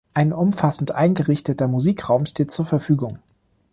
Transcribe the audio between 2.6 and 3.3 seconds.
Verfügung.